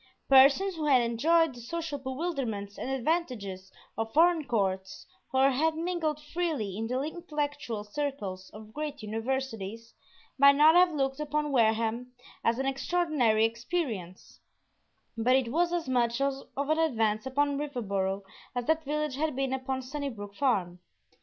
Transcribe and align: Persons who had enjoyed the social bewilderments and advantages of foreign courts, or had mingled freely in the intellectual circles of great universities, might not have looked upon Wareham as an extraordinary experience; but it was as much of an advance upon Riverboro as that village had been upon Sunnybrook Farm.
Persons 0.29 0.73
who 0.77 0.85
had 0.87 0.99
enjoyed 1.03 1.53
the 1.53 1.61
social 1.61 1.99
bewilderments 1.99 2.79
and 2.79 2.89
advantages 2.89 3.71
of 3.95 4.11
foreign 4.13 4.45
courts, 4.45 5.05
or 5.31 5.51
had 5.51 5.75
mingled 5.75 6.19
freely 6.19 6.75
in 6.75 6.87
the 6.87 6.99
intellectual 7.03 7.83
circles 7.83 8.49
of 8.49 8.73
great 8.73 9.03
universities, 9.03 9.93
might 10.39 10.55
not 10.55 10.73
have 10.73 10.91
looked 10.91 11.19
upon 11.19 11.51
Wareham 11.51 12.13
as 12.43 12.57
an 12.57 12.65
extraordinary 12.65 13.45
experience; 13.45 14.39
but 15.15 15.35
it 15.35 15.51
was 15.51 15.71
as 15.71 15.87
much 15.87 16.19
of 16.19 16.33
an 16.57 16.79
advance 16.79 17.27
upon 17.27 17.59
Riverboro 17.59 18.23
as 18.55 18.65
that 18.65 18.83
village 18.85 19.17
had 19.17 19.35
been 19.35 19.53
upon 19.53 19.83
Sunnybrook 19.83 20.33
Farm. 20.33 20.79